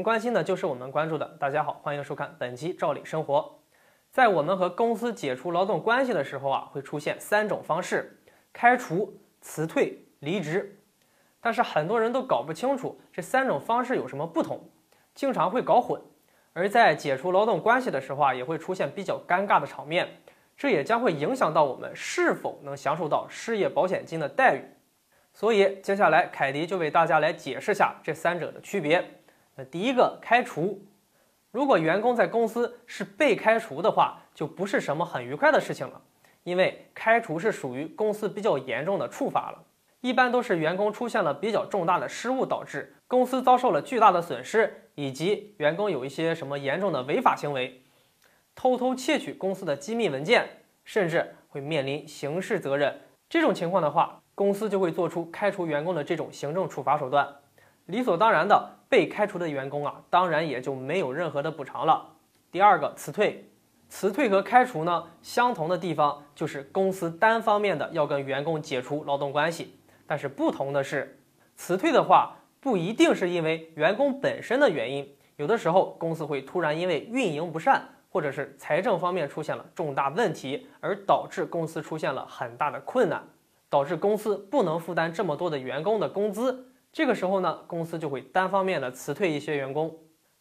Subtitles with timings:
[0.00, 1.26] 您关心的就是我们关注的。
[1.38, 3.38] 大家好，欢迎收看本期《赵理生活》。
[4.10, 8.18] 在我们和公司解除劳动关系的时候啊，会出现三种方式：
[8.50, 10.80] 开除、辞退、离职。
[11.38, 14.70] 但是很多人都搞不清楚这三种方式有什么不同，
[15.14, 16.00] 经常会搞混。
[16.54, 20.08] 而在解除劳动关系的时候啊，也会出现比较尴尬的场面，
[20.56, 24.64] 这也将会影响到我们是否能享受到失业保险金的待遇。
[25.34, 29.19] 所以接下来凯迪就为大家来解释下这三者的区别。
[29.56, 30.82] 那第一个开除，
[31.50, 36.00] 如果员工在公司是被开除的话，就不是什么很愉快的事情了，
[36.44, 39.62] 因为开除是属于公司比较严重的处罚了，
[40.00, 47.82] 一般都是员工出现了比较重大的失误，导致公司遭受了巨大的损失，以及员工有一些什么严重的违法行为，
[48.54, 50.48] 偷偷窃取公司的机密文件，
[50.84, 53.00] 甚至会面临刑事责任。
[53.28, 57.28] 这种情况的话，公司就会做出开除员工的这种行政处罚手段。
[57.90, 62.06] 理所当然的，被开除的员工啊，当然也就没有任何的补偿了。
[62.50, 63.48] 第二个，辞退，
[63.88, 71.18] 辞退和开除呢，相同的地方就是公司单方面的要跟员工解除劳动关系，但是不同的是，
[71.56, 83.22] 辞退的话不一定是因为员工本身的原因，有的时候公司会突然因为运营不善，或者是财政方面出现了重大问题，而导致公司出现了很大的困难，
[83.68, 86.66] 导致公司不能负担这么多的员工的工资。
[86.92, 89.96] 这个时候呢，公司就会单方面的辞退一些员工。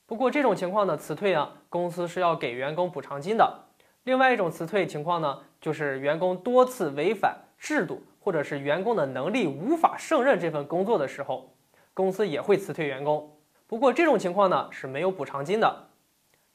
[0.06, 3.66] 不过这种情况的辞退啊，公司是要给员工补偿金的。
[4.04, 11.54] 另外一种辞退情况呢，就是员工多次违反制度，或者是员工的能力无法胜任这份工作的时候，
[11.94, 13.38] 公司也会辞退员工。
[13.68, 15.90] 不过这种情况呢是没有补偿金的。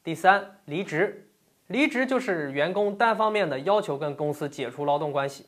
[0.03, 1.29] 第三，离职，
[1.67, 5.45] 离职就是员工单方面的要求跟公司解除劳动关系。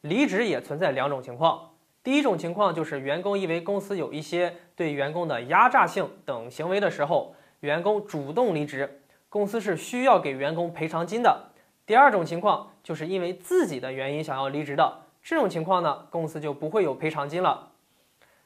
[0.00, 1.73] 离职也存在两种情况。
[2.04, 9.00] 第一种情况就是员工因为公司有一些对员工的压榨性等行为的时候，员工主动离职，
[9.30, 11.50] 公司是需要给员工赔偿金的。
[11.86, 17.70] 第二种情况就是因为自己的原因想要离职的，这种情况呢，公司就不会有赔偿金了。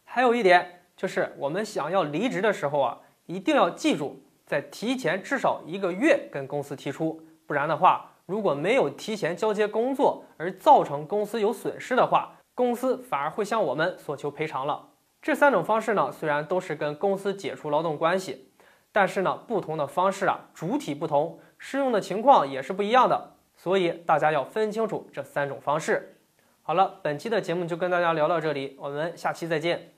[0.04, 12.36] 还有一点就是，我们想要离职的时候啊，一定要记住在提前至少一个月跟公司提出，不然的话，如果没有提前交接工作而造成公司有损失的话。
[12.58, 14.88] 公司反而会向我们索求赔偿了。
[15.22, 18.50] 这三种方式呢，虽然都是跟公司解除劳动关系，
[18.90, 23.34] 但是呢，不同的方式啊，主体不同，适用的情况也是不一样的。
[23.54, 26.16] 所以大家要分清楚这三种方式。
[26.62, 29.92] 好了，本期的节目就跟大家聊到这里，我们下期再见。